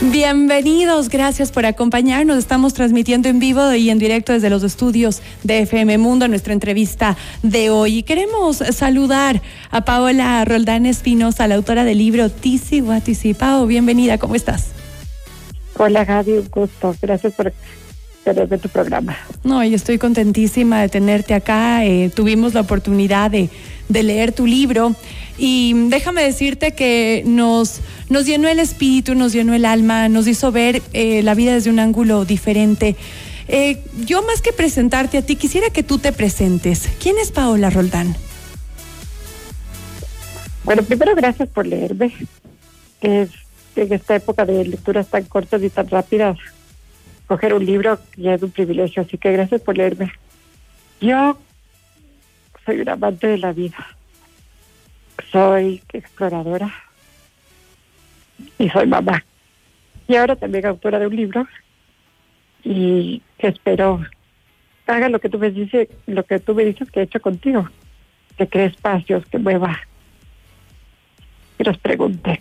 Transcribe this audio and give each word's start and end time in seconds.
Bienvenidos, 0.00 1.08
gracias 1.08 1.50
por 1.50 1.66
acompañarnos. 1.66 2.38
Estamos 2.38 2.72
transmitiendo 2.72 3.28
en 3.28 3.40
vivo 3.40 3.74
y 3.74 3.90
en 3.90 3.98
directo 3.98 4.32
desde 4.32 4.48
los 4.48 4.62
estudios 4.62 5.22
de 5.42 5.62
FM 5.62 5.98
Mundo 5.98 6.28
nuestra 6.28 6.52
entrevista 6.52 7.16
de 7.42 7.70
hoy. 7.70 8.04
queremos 8.04 8.58
saludar 8.58 9.42
a 9.72 9.84
Paola 9.84 10.44
Roldán 10.44 10.86
Espinosa, 10.86 11.48
la 11.48 11.56
autora 11.56 11.82
del 11.82 11.98
libro 11.98 12.30
Tisi 12.30 12.80
Watisi. 12.80 13.34
Pao, 13.34 13.66
bienvenida, 13.66 14.18
¿cómo 14.18 14.36
estás? 14.36 14.68
Hola 15.76 16.04
Gaby, 16.04 16.32
un 16.32 16.48
gusto. 16.48 16.94
Gracias 17.02 17.32
por 17.32 17.52
tenerme 18.22 18.58
tu 18.58 18.68
programa. 18.68 19.16
No, 19.42 19.64
y 19.64 19.74
estoy 19.74 19.98
contentísima 19.98 20.80
de 20.80 20.90
tenerte 20.90 21.34
acá. 21.34 21.84
Eh, 21.84 22.12
tuvimos 22.14 22.54
la 22.54 22.60
oportunidad 22.60 23.32
de, 23.32 23.50
de 23.88 24.02
leer 24.04 24.30
tu 24.30 24.46
libro 24.46 24.94
y 25.38 25.72
déjame 25.88 26.24
decirte 26.24 26.72
que 26.72 27.22
nos, 27.24 27.80
nos 28.10 28.26
llenó 28.26 28.48
el 28.48 28.58
espíritu, 28.58 29.14
nos 29.14 29.32
llenó 29.32 29.54
el 29.54 29.64
alma, 29.64 30.08
nos 30.08 30.26
hizo 30.26 30.50
ver 30.50 30.82
eh, 30.92 31.22
la 31.22 31.34
vida 31.34 31.54
desde 31.54 31.70
un 31.70 31.78
ángulo 31.78 32.24
diferente. 32.24 32.96
Eh, 33.46 33.82
yo 34.04 34.22
más 34.22 34.42
que 34.42 34.52
presentarte 34.52 35.18
a 35.18 35.22
ti, 35.22 35.36
quisiera 35.36 35.70
que 35.70 35.84
tú 35.84 35.98
te 35.98 36.12
presentes. 36.12 36.88
¿Quién 37.00 37.16
es 37.18 37.30
Paola 37.30 37.70
Roldán? 37.70 38.16
Bueno, 40.64 40.82
primero 40.82 41.14
gracias 41.14 41.48
por 41.48 41.66
leerme. 41.66 42.12
Es, 43.00 43.30
en 43.76 43.92
esta 43.92 44.16
época 44.16 44.44
de 44.44 44.64
lecturas 44.64 45.06
tan 45.06 45.22
cortas 45.24 45.62
y 45.62 45.70
tan 45.70 45.88
rápidas, 45.88 46.36
coger 47.28 47.54
un 47.54 47.64
libro 47.64 48.00
ya 48.16 48.34
es 48.34 48.42
un 48.42 48.50
privilegio, 48.50 49.02
así 49.02 49.16
que 49.16 49.30
gracias 49.30 49.60
por 49.60 49.78
leerme. 49.78 50.12
Yo 51.00 51.38
soy 52.66 52.80
un 52.80 52.88
amante 52.88 53.28
de 53.28 53.38
la 53.38 53.52
vida 53.52 53.97
soy 55.30 55.82
exploradora 55.92 56.72
y 58.58 58.68
soy 58.70 58.86
mamá. 58.86 59.24
Y 60.06 60.16
ahora 60.16 60.36
también 60.36 60.66
autora 60.66 60.98
de 60.98 61.06
un 61.06 61.16
libro 61.16 61.46
y 62.64 63.22
espero 63.38 64.00
haga 64.86 65.08
lo 65.08 65.20
que 65.20 65.28
tú 65.28 65.38
me 65.38 65.50
dices, 65.50 65.88
lo 66.06 66.24
que 66.24 66.38
tú 66.40 66.54
me 66.54 66.64
dices 66.64 66.90
que 66.90 67.00
he 67.00 67.02
hecho 67.04 67.20
contigo, 67.20 67.68
que 68.36 68.48
cree 68.48 68.66
espacios, 68.66 69.24
que 69.26 69.38
mueva, 69.38 69.78
que 71.56 71.64
los 71.64 71.76
pregunte. 71.78 72.40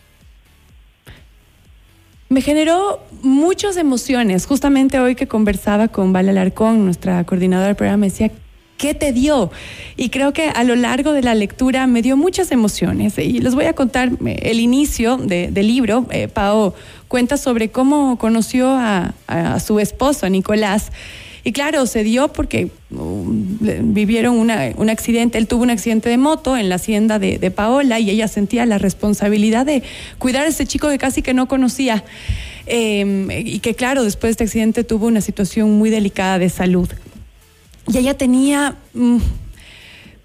Me 2.30 2.42
generó 2.42 3.06
muchas 3.22 3.78
emociones. 3.78 4.46
Justamente 4.46 5.00
hoy 5.00 5.16
que 5.16 5.28
conversaba 5.28 5.88
con 5.88 6.12
Val 6.12 6.28
Alarcón, 6.30 6.84
nuestra 6.86 7.24
coordinadora 7.24 7.68
del 7.68 7.76
programa, 7.76 8.02
me 8.02 8.08
decía, 8.08 8.32
¿Qué 8.78 8.94
te 8.94 9.12
dio? 9.12 9.50
Y 9.96 10.10
creo 10.10 10.34
que 10.34 10.50
a 10.50 10.64
lo 10.64 10.76
largo 10.76 11.12
de 11.14 11.24
la 11.24 11.34
lectura 11.34 11.88
me 11.88 12.04
dio 12.04 12.16
muchas 12.16 12.52
emociones. 12.52 13.18
Y 13.18 13.40
les 13.40 13.56
voy 13.56 13.66
a 13.66 13.74
contar 13.74 14.12
eh, 14.26 14.40
el 14.44 14.60
inicio 14.60 15.18
del 15.18 15.68
libro. 15.68 16.06
Eh, 16.12 16.28
Pao 16.28 16.76
cuenta 17.08 17.38
sobre 17.38 17.70
cómo 17.70 18.20
conoció 18.20 18.70
a, 18.70 19.14
su 19.66 19.80
esposo, 19.80 20.30
Nicolás. 20.30 20.92
Y 21.44 21.54
claro, 21.54 21.88
se 21.88 22.04
dio 22.04 22.28
porque 22.28 22.70
um, 22.92 23.58
vivieron 23.94 24.36
un 24.38 24.90
accidente, 24.90 25.38
él 25.38 25.48
tuvo 25.48 25.64
un 25.64 25.70
accidente 25.70 26.10
de 26.10 26.18
moto 26.18 26.58
en 26.58 26.70
la 26.70 26.76
hacienda 26.76 27.20
de, 27.20 27.52
Paola 27.52 28.00
y 28.00 28.10
ella 28.10 28.28
sentía 28.28 28.66
la 28.66 28.78
responsabilidad 28.78 29.66
de 29.66 29.82
cuidar 30.20 30.44
a 30.44 30.50
ese 30.50 30.68
chico 30.68 30.90
que 30.90 31.00
casi 31.00 31.22
que 31.22 31.34
no 31.34 31.48
conocía. 31.48 32.04
Em, 32.68 33.32
y 33.32 33.60
que 33.60 33.74
claro, 33.74 34.04
después 34.04 34.32
de 34.32 34.32
este 34.32 34.44
accidente 34.44 34.84
tuvo 34.84 35.08
una 35.08 35.22
situación 35.22 35.72
muy 35.72 35.90
delicada 35.90 36.38
de 36.38 36.50
salud 36.50 36.90
y 37.88 37.98
ella 37.98 38.16
tenía 38.16 38.76
mm, 38.94 39.18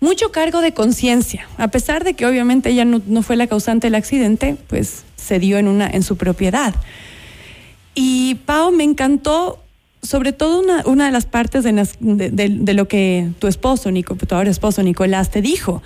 mucho 0.00 0.32
cargo 0.32 0.60
de 0.60 0.74
conciencia, 0.74 1.48
a 1.58 1.68
pesar 1.68 2.02
de 2.04 2.14
que 2.14 2.26
obviamente 2.26 2.70
ella 2.70 2.84
no, 2.84 3.22
fue 3.22 3.36
la 3.36 3.46
causante 3.46 3.86
del 3.86 3.94
accidente, 3.94 4.56
pues 4.66 5.04
se 5.16 5.38
dio 5.38 5.58
en, 5.58 5.68
una, 5.68 5.88
en 5.88 6.02
su 6.02 6.16
propiedad. 6.16 6.74
Y 7.94 8.36
Pau 8.46 8.72
me 8.72 8.84
encantó, 8.84 9.62
sobre 10.02 10.32
todo 10.32 10.60
una, 10.60 10.82
una 10.86 11.06
de 11.06 11.12
las 11.12 11.26
partes 11.26 11.62
de, 11.62 11.72
de, 12.00 12.74
lo 12.74 12.88
que 12.88 13.30
tu 13.38 13.46
esposo, 13.46 13.90
tu 13.92 14.34
ahora 14.34 14.50
esposo 14.50 14.82
Nicolás, 14.82 15.30
te 15.30 15.40
dijo. 15.40 15.82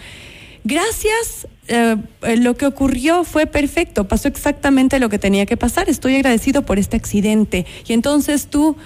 Gracias, 0.64 1.46
eh, 1.68 1.96
lo 2.38 2.56
que 2.56 2.66
ocurrió 2.66 3.22
fue 3.22 3.46
perfecto, 3.46 4.08
pasó 4.08 4.28
exactamente 4.28 4.98
lo 4.98 5.08
que 5.08 5.18
tenía 5.18 5.44
que 5.44 5.56
pasar. 5.56 5.90
Estoy 5.90 6.16
agradecido 6.16 6.62
por 6.62 6.78
este 6.78 6.96
accidente. 6.96 7.66
Y 7.86 7.92
entonces 7.92 8.46
tú 8.46 8.76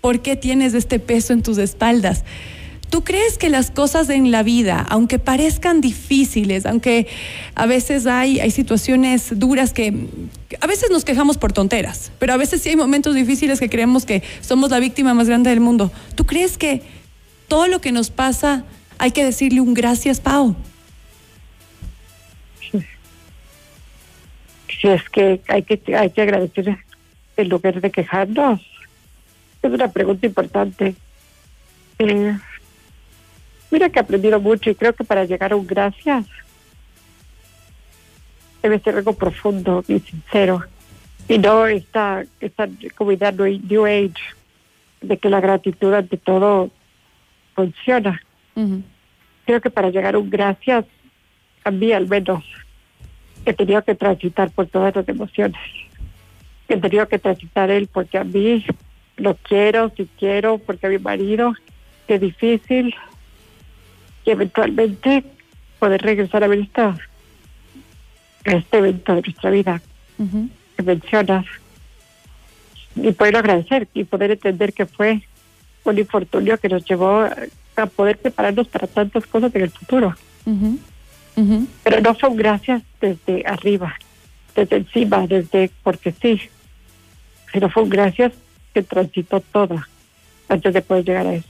¿Por 0.00 0.20
qué 0.20 0.36
tienes 0.36 0.74
este 0.74 0.98
peso 0.98 1.32
en 1.32 1.42
tus 1.42 1.58
espaldas? 1.58 2.24
¿Tú 2.90 3.04
crees 3.04 3.36
que 3.36 3.50
las 3.50 3.70
cosas 3.70 4.08
en 4.08 4.30
la 4.30 4.42
vida, 4.42 4.86
aunque 4.88 5.18
parezcan 5.18 5.82
difíciles, 5.82 6.64
aunque 6.64 7.06
a 7.54 7.66
veces 7.66 8.06
hay, 8.06 8.40
hay 8.40 8.50
situaciones 8.50 9.38
duras 9.38 9.74
que 9.74 9.92
a 10.58 10.66
veces 10.66 10.90
nos 10.90 11.04
quejamos 11.04 11.36
por 11.36 11.52
tonteras, 11.52 12.10
pero 12.18 12.32
a 12.32 12.38
veces 12.38 12.62
sí 12.62 12.70
hay 12.70 12.76
momentos 12.76 13.14
difíciles 13.14 13.60
que 13.60 13.68
creemos 13.68 14.06
que 14.06 14.22
somos 14.40 14.70
la 14.70 14.78
víctima 14.78 15.12
más 15.12 15.28
grande 15.28 15.50
del 15.50 15.60
mundo? 15.60 15.92
¿Tú 16.14 16.24
crees 16.24 16.56
que 16.56 16.82
todo 17.46 17.66
lo 17.66 17.82
que 17.82 17.92
nos 17.92 18.10
pasa 18.10 18.64
hay 18.96 19.10
que 19.10 19.24
decirle 19.24 19.60
un 19.60 19.74
gracias, 19.74 20.20
Pau? 20.20 20.56
Si 24.80 24.88
es 24.88 25.02
que 25.10 25.40
hay 25.48 25.62
que, 25.62 25.94
hay 25.94 26.10
que 26.10 26.22
agradecer 26.22 26.78
en 27.36 27.48
lugar 27.48 27.80
de 27.80 27.90
quejarnos. 27.90 28.60
Es 29.62 29.72
una 29.72 29.88
pregunta 29.88 30.26
importante. 30.26 30.94
Eh, 31.98 32.38
mira 33.70 33.88
que 33.90 33.98
he 33.98 34.02
aprendido 34.02 34.40
mucho 34.40 34.70
y 34.70 34.74
creo 34.74 34.92
que 34.92 35.04
para 35.04 35.24
llegar 35.24 35.52
a 35.52 35.56
un 35.56 35.66
gracias 35.66 36.26
debe 38.62 38.78
ser 38.80 38.96
algo 38.96 39.14
profundo 39.14 39.84
y 39.88 39.98
sincero. 40.00 40.64
Y 41.28 41.38
no 41.38 41.66
esta, 41.66 42.24
esta 42.40 42.68
comunidad 42.96 43.34
New 43.34 43.86
Age 43.86 44.14
de 45.00 45.18
que 45.18 45.28
la 45.28 45.40
gratitud 45.40 45.92
ante 45.92 46.16
todo 46.16 46.70
funciona. 47.54 48.20
Creo 49.44 49.60
que 49.60 49.70
para 49.70 49.90
llegar 49.90 50.14
a 50.14 50.18
un 50.18 50.30
gracias, 50.30 50.84
a 51.64 51.70
mí 51.70 51.92
al 51.92 52.08
menos, 52.08 52.44
he 53.44 53.52
tenido 53.52 53.82
que 53.82 53.94
transitar 53.94 54.50
por 54.50 54.66
todas 54.66 54.94
las 54.94 55.08
emociones. 55.08 55.60
He 56.68 56.76
tenido 56.76 57.06
que 57.08 57.18
transitar 57.18 57.70
él 57.70 57.88
porque 57.92 58.18
a 58.18 58.24
mí 58.24 58.64
lo 59.18 59.34
quiero, 59.36 59.92
si 59.96 60.08
quiero, 60.18 60.58
porque 60.58 60.86
a 60.86 60.90
mi 60.90 60.98
marido, 60.98 61.54
qué 62.06 62.18
difícil, 62.18 62.94
y 64.24 64.30
eventualmente 64.30 65.24
poder 65.78 66.00
regresar 66.02 66.44
a 66.44 66.48
ver 66.48 66.60
esta, 66.60 66.96
este 68.44 68.78
evento 68.78 69.14
de 69.14 69.22
nuestra 69.22 69.50
vida 69.50 69.82
que 70.76 70.82
mencionas. 70.82 71.44
Y 72.96 73.12
poder 73.12 73.36
agradecer 73.36 73.88
y 73.94 74.04
poder 74.04 74.32
entender 74.32 74.72
que 74.72 74.86
fue 74.86 75.22
un 75.84 75.98
infortunio 75.98 76.58
que 76.58 76.68
nos 76.68 76.84
llevó 76.84 77.28
a 77.76 77.86
poder 77.86 78.18
prepararnos 78.18 78.66
para 78.68 78.86
tantas 78.86 79.26
cosas 79.26 79.54
en 79.54 79.62
el 79.62 79.70
futuro. 79.70 80.14
Pero 81.84 82.00
no 82.00 82.14
son 82.16 82.36
gracias 82.36 82.82
desde 83.00 83.44
arriba, 83.46 83.94
desde 84.56 84.76
encima, 84.76 85.26
desde 85.26 85.70
porque 85.82 86.12
sí, 86.12 86.40
sino 87.52 87.70
fue 87.70 87.88
gracias 87.88 88.32
que 88.78 88.88
transitó 88.88 89.40
todo 89.40 89.82
antes 90.48 90.72
de 90.72 90.82
poder 90.82 91.04
llegar 91.04 91.26
a 91.26 91.34
eso. 91.34 91.48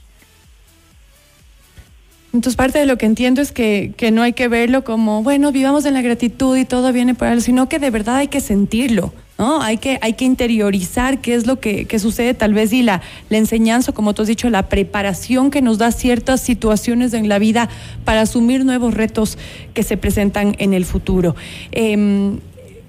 Entonces 2.33 2.55
parte 2.55 2.77
de 2.77 2.85
lo 2.85 2.97
que 2.97 3.07
entiendo 3.07 3.41
es 3.41 3.51
que, 3.51 3.93
que, 3.97 4.11
no 4.11 4.21
hay 4.21 4.33
que 4.33 4.47
verlo 4.47 4.83
como, 4.83 5.23
bueno, 5.23 5.51
vivamos 5.51 5.85
en 5.85 5.95
la 5.95 6.01
gratitud 6.01 6.55
y 6.57 6.65
todo 6.65 6.93
viene 6.93 7.15
por 7.15 7.27
algo, 7.27 7.41
sino 7.41 7.67
que 7.67 7.79
de 7.79 7.89
verdad 7.89 8.17
hay 8.17 8.27
que 8.27 8.39
sentirlo, 8.39 9.11
¿no? 9.39 9.63
Hay 9.63 9.77
que, 9.77 9.97
hay 10.03 10.13
que 10.13 10.25
interiorizar 10.25 11.21
qué 11.21 11.33
es 11.33 11.47
lo 11.47 11.59
que, 11.59 11.85
que, 11.85 11.97
sucede 11.97 12.35
tal 12.35 12.53
vez 12.53 12.71
y 12.71 12.83
la, 12.83 13.01
la 13.29 13.37
enseñanza, 13.37 13.93
como 13.93 14.13
tú 14.13 14.21
has 14.21 14.27
dicho, 14.27 14.47
la 14.51 14.69
preparación 14.69 15.49
que 15.49 15.63
nos 15.63 15.79
da 15.79 15.91
ciertas 15.91 16.41
situaciones 16.41 17.15
en 17.15 17.29
la 17.29 17.39
vida 17.39 17.67
para 18.05 18.21
asumir 18.21 18.63
nuevos 18.63 18.93
retos 18.93 19.39
que 19.73 19.81
se 19.81 19.97
presentan 19.97 20.55
en 20.59 20.75
el 20.75 20.85
futuro. 20.85 21.35
Em, 21.71 22.39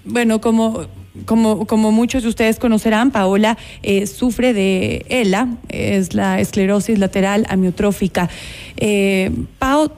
bueno, 0.05 0.43
como 0.43 0.87
como, 1.25 1.67
como 1.67 1.93
muchos 1.93 2.23
de 2.23 2.29
ustedes 2.29 2.59
conocerán, 2.59 3.11
Paola 3.11 3.57
eh, 3.83 4.07
sufre 4.07 4.53
de 4.53 5.05
ELA, 5.09 5.49
es 5.69 6.15
la 6.15 6.41
esclerosis 6.41 6.99
lateral 6.99 7.47
amiotrófica. 7.49 8.29
Eh, 8.77 9.31
Pao, 9.59 9.93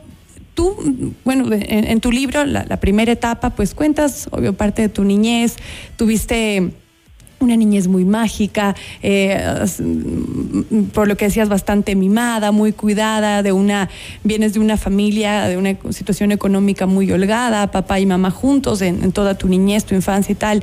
tú, 0.54 1.14
bueno, 1.24 1.48
en, 1.50 2.00
tu 2.00 2.12
libro, 2.12 2.44
la, 2.44 2.76
primera 2.78 3.12
etapa, 3.12 3.50
pues 3.50 3.74
cuentas, 3.74 4.28
obvio, 4.30 4.52
parte 4.52 4.82
de 4.82 4.88
tu 4.88 5.04
niñez, 5.04 5.56
tuviste 5.96 6.72
una 7.40 7.56
niñez 7.56 7.88
muy 7.88 8.04
mágica, 8.04 8.76
eh, 9.02 9.42
por 10.92 11.08
lo 11.08 11.16
que 11.16 11.24
decías, 11.24 11.48
bastante 11.48 11.96
mimada, 11.96 12.52
muy 12.52 12.72
cuidada, 12.72 13.42
de 13.42 13.52
una, 13.52 13.88
vienes 14.22 14.54
de 14.54 14.60
una 14.60 14.76
familia, 14.76 15.48
de 15.48 15.56
una 15.56 15.76
situación 15.90 16.30
económica 16.30 16.86
muy 16.86 17.10
holgada, 17.10 17.70
papá 17.70 17.98
y 17.98 18.06
mamá 18.06 18.30
juntos 18.30 18.80
en, 18.80 19.02
en 19.02 19.12
toda 19.12 19.36
tu 19.36 19.48
niñez, 19.48 19.84
tu 19.84 19.94
infancia 19.94 20.32
y 20.32 20.36
tal. 20.36 20.62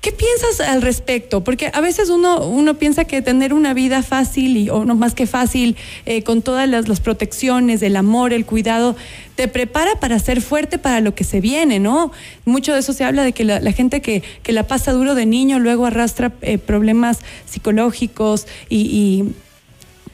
¿Qué 0.00 0.12
piensas 0.12 0.66
al 0.66 0.80
respecto? 0.80 1.44
Porque 1.44 1.70
a 1.74 1.80
veces 1.82 2.08
uno, 2.08 2.46
uno 2.46 2.74
piensa 2.74 3.04
que 3.04 3.20
tener 3.20 3.52
una 3.52 3.74
vida 3.74 4.02
fácil, 4.02 4.56
y, 4.56 4.70
o 4.70 4.86
no 4.86 4.94
más 4.94 5.14
que 5.14 5.26
fácil, 5.26 5.76
eh, 6.06 6.22
con 6.22 6.40
todas 6.40 6.66
las, 6.66 6.88
las, 6.88 7.00
protecciones, 7.00 7.82
el 7.82 7.96
amor, 7.96 8.32
el 8.32 8.46
cuidado, 8.46 8.96
te 9.36 9.46
prepara 9.46 10.00
para 10.00 10.18
ser 10.18 10.40
fuerte 10.40 10.78
para 10.78 11.02
lo 11.02 11.14
que 11.14 11.24
se 11.24 11.42
viene, 11.42 11.80
¿no? 11.80 12.12
Mucho 12.46 12.72
de 12.72 12.80
eso 12.80 12.94
se 12.94 13.04
habla 13.04 13.24
de 13.24 13.32
que 13.32 13.44
la, 13.44 13.72
gente 13.72 14.00
que, 14.00 14.22
que, 14.42 14.54
la 14.54 14.66
pasa 14.66 14.92
duro 14.92 15.14
de 15.14 15.26
niño 15.26 15.58
luego 15.58 15.84
arrastra 15.84 16.32
eh, 16.40 16.56
problemas 16.56 17.18
psicológicos 17.44 18.46
y, 18.70 18.78
y, 18.78 19.34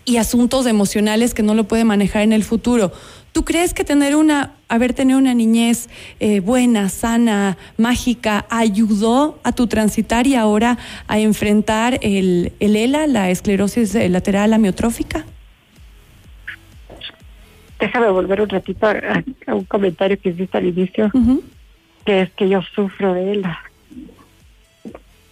y 0.05 0.17
asuntos 0.17 0.67
emocionales 0.67 1.33
que 1.33 1.45
no 1.45 1.55
lo 1.55 1.63
puede 1.63 1.85
manejar 1.85 2.23
en 2.23 2.33
el 2.33 2.43
futuro. 2.43 2.93
¿Tú 3.37 3.45
crees 3.45 3.75
que 3.75 3.85
tener 3.85 4.17
una, 4.17 4.55
haber 4.67 4.95
tenido 4.95 5.19
una 5.19 5.35
niñez 5.35 5.91
eh, 6.21 6.41
buena, 6.41 6.89
sana, 6.89 7.59
mágica, 7.77 8.47
ayudó 8.49 9.39
a 9.43 9.53
tu 9.53 9.67
transitar 9.67 10.27
y 10.27 10.35
ahora 10.35 10.79
a 11.07 11.19
enfrentar 11.19 11.99
el, 12.01 12.55
el 12.61 12.77
ELA, 12.77 13.07
la 13.07 13.29
esclerosis 13.29 13.95
lateral 14.09 14.55
amiotrófica? 14.55 15.27
Déjame 17.79 18.09
volver 18.09 18.41
un 18.41 18.49
ratito 18.49 18.87
a, 18.87 19.23
un 19.55 19.65
comentario 19.65 20.19
que 20.19 20.31
hiciste 20.31 20.57
al 20.57 20.65
inicio, 20.65 21.13
que 22.07 22.23
es 22.23 22.31
que 22.31 22.49
yo 22.49 22.63
sufro 22.75 23.13
de 23.13 23.33
ELA. 23.33 23.61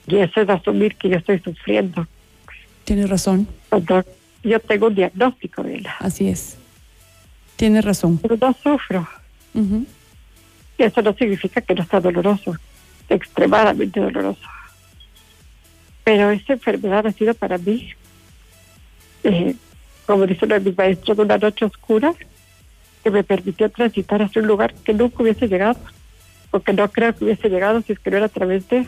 Y 0.08 0.16
eso 0.16 0.42
es 0.42 0.48
asumir 0.50 0.96
que 0.96 1.08
yo 1.08 1.16
estoy 1.16 1.38
sufriendo. 1.38 2.06
Tienes 2.84 3.08
razón. 3.08 3.48
yo 4.42 4.60
tengo 4.60 4.88
un 4.88 4.94
diagnóstico 4.94 5.62
de 5.62 5.76
ELA. 5.76 5.96
Así 6.00 6.28
es. 6.28 6.58
Tienes 7.56 7.84
razón. 7.84 8.18
Pero 8.18 8.36
no 8.40 8.54
sufro. 8.62 9.08
Y 10.76 10.82
eso 10.82 11.02
no 11.02 11.14
significa 11.14 11.60
que 11.60 11.74
no 11.74 11.82
está 11.82 12.00
doloroso, 12.00 12.56
extremadamente 13.08 14.00
doloroso. 14.00 14.42
Pero 16.02 16.30
esa 16.30 16.54
enfermedad 16.54 17.06
ha 17.06 17.12
sido 17.12 17.32
para 17.34 17.56
mí, 17.58 17.92
eh, 19.22 19.54
como 20.06 20.26
dice 20.26 20.44
uno 20.44 20.54
de 20.54 20.60
mis 20.60 20.76
maestros, 20.76 21.18
una 21.18 21.38
noche 21.38 21.64
oscura 21.64 22.12
que 23.02 23.10
me 23.10 23.22
permitió 23.22 23.70
transitar 23.70 24.22
hacia 24.22 24.42
un 24.42 24.48
lugar 24.48 24.74
que 24.74 24.92
nunca 24.92 25.22
hubiese 25.22 25.46
llegado, 25.46 25.78
porque 26.50 26.72
no 26.72 26.90
creo 26.90 27.14
que 27.14 27.24
hubiese 27.24 27.48
llegado 27.48 27.80
si 27.82 27.92
es 27.92 27.98
que 27.98 28.10
no 28.10 28.16
era 28.16 28.26
a 28.26 28.30
través 28.30 28.68
de 28.68 28.86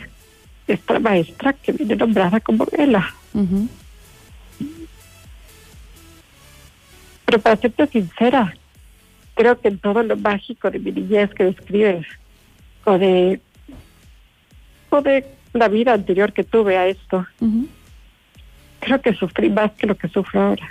esta 0.66 0.98
maestra 0.98 1.52
que 1.52 1.72
viene 1.72 1.96
nombrada 1.96 2.40
como 2.40 2.66
Vela. 2.66 3.14
Pero 7.26 7.40
para 7.40 7.56
serte 7.56 7.86
sincera, 7.88 8.54
creo 9.34 9.60
que 9.60 9.68
en 9.68 9.78
todo 9.78 10.02
lo 10.02 10.16
mágico 10.16 10.70
de 10.70 10.78
mi 10.78 10.92
niñez 10.92 11.30
que 11.34 11.44
describes, 11.44 12.06
o 12.84 12.96
de, 12.98 13.40
o 14.90 15.02
de 15.02 15.26
la 15.52 15.68
vida 15.68 15.92
anterior 15.92 16.32
que 16.32 16.44
tuve 16.44 16.78
a 16.78 16.86
esto, 16.86 17.26
creo 18.80 19.00
que 19.00 19.12
sufrí 19.14 19.50
más 19.50 19.72
que 19.72 19.86
lo 19.86 19.96
que 19.96 20.08
sufro 20.08 20.40
ahora. 20.40 20.70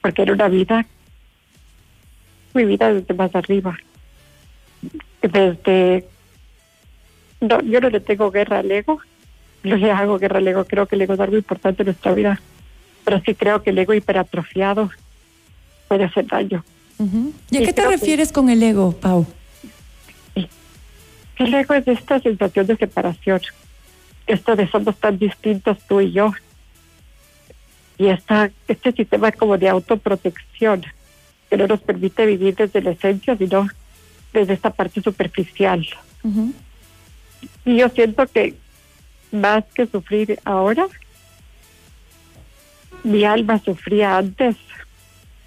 Porque 0.00 0.22
era 0.22 0.32
una 0.32 0.48
vida, 0.48 0.86
mi 2.54 2.64
vida 2.64 2.94
desde 2.94 3.12
más 3.14 3.34
arriba. 3.34 3.76
Desde, 5.20 6.06
no, 7.40 7.60
yo 7.62 7.80
no 7.80 7.90
le 7.90 7.98
tengo 7.98 8.30
guerra 8.30 8.60
al 8.60 8.70
ego, 8.70 9.00
no 9.64 9.74
le 9.74 9.90
hago 9.90 10.18
guerra 10.18 10.38
al 10.38 10.46
ego, 10.46 10.64
creo 10.64 10.86
que 10.86 10.94
el 10.94 11.02
ego 11.02 11.14
es 11.14 11.20
algo 11.20 11.36
importante 11.36 11.82
en 11.82 11.86
nuestra 11.86 12.14
vida, 12.14 12.40
pero 13.04 13.20
sí 13.26 13.34
creo 13.34 13.64
que 13.64 13.70
el 13.70 13.78
ego 13.78 13.94
hiperatrofiado 13.94 14.90
puede 15.88 16.04
hacer 16.04 16.26
daño. 16.26 16.64
¿Y 17.50 17.56
a 17.56 17.60
qué 17.60 17.72
te 17.72 17.86
refieres 17.86 18.32
con 18.32 18.50
el 18.50 18.62
ego, 18.62 18.92
Pau? 18.92 19.26
El 20.34 21.54
ego 21.54 21.74
es 21.74 21.86
esta 21.86 22.18
sensación 22.20 22.66
de 22.66 22.76
separación, 22.76 23.40
esto 24.26 24.56
de 24.56 24.68
somos 24.68 24.96
tan 24.96 25.18
distintos 25.18 25.78
tú 25.86 26.00
y 26.00 26.10
yo, 26.10 26.32
y 27.96 28.08
esta, 28.08 28.50
este 28.66 28.92
sistema 28.92 29.30
como 29.32 29.56
de 29.56 29.68
autoprotección 29.68 30.84
que 31.48 31.56
no 31.56 31.66
nos 31.66 31.80
permite 31.80 32.26
vivir 32.26 32.56
desde 32.56 32.82
la 32.82 32.90
esencia, 32.90 33.36
sino 33.36 33.68
desde 34.32 34.54
esta 34.54 34.70
parte 34.70 35.00
superficial. 35.00 35.86
Y 37.64 37.76
yo 37.76 37.88
siento 37.88 38.26
que 38.26 38.54
más 39.30 39.64
que 39.74 39.86
sufrir 39.86 40.38
ahora, 40.44 40.86
mi 43.04 43.24
alma 43.24 43.60
sufría 43.64 44.16
antes 44.16 44.56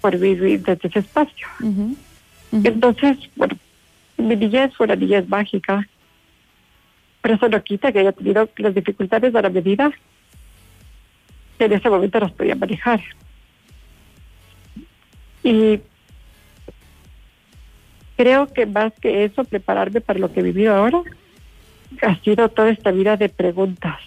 por 0.02 0.18
vivir 0.18 0.62
desde 0.62 0.88
ese 0.88 0.98
espacio. 0.98 1.46
Entonces, 2.52 3.16
bueno, 3.36 3.56
mi 4.18 4.36
niñez 4.36 4.74
fue 4.76 4.84
una 4.84 4.96
niñez 4.96 5.26
mágica, 5.28 5.88
pero 7.22 7.36
eso 7.36 7.48
no 7.48 7.62
quita 7.62 7.92
que 7.92 8.00
haya 8.00 8.12
tenido 8.12 8.48
las 8.56 8.74
dificultades 8.74 9.34
a 9.34 9.40
la 9.40 9.48
medida 9.48 9.90
que 11.56 11.64
en 11.64 11.72
ese 11.72 11.88
momento 11.88 12.18
las 12.18 12.32
podía 12.32 12.56
manejar. 12.56 13.00
Y 15.44 15.80
creo 18.16 18.52
que 18.52 18.66
más 18.66 18.92
que 19.00 19.24
eso, 19.24 19.44
prepararme 19.44 20.00
para 20.00 20.18
lo 20.18 20.32
que 20.32 20.40
he 20.40 20.42
vivido 20.42 20.74
ahora, 20.74 21.02
ha 22.02 22.16
sido 22.20 22.48
toda 22.48 22.70
esta 22.70 22.90
vida 22.90 23.16
de 23.16 23.28
preguntas, 23.28 24.00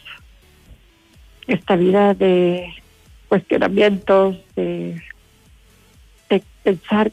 esta 1.48 1.76
vida 1.76 2.14
de 2.14 2.74
cuestionamientos, 3.28 4.38
de 4.56 5.02
pensar 6.66 7.12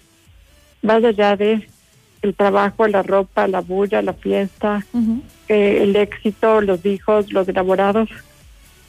más 0.81 1.04
allá 1.04 1.37
de 1.37 1.69
el 2.22 2.34
trabajo, 2.34 2.87
la 2.88 3.02
ropa, 3.02 3.46
la 3.46 3.60
bulla, 3.60 4.00
la 4.00 4.14
fiesta, 4.14 4.84
eh, 5.49 5.78
el 5.82 5.94
éxito, 5.96 6.60
los 6.60 6.84
hijos, 6.87 7.32
los 7.32 7.49
enamorados. 7.49 8.08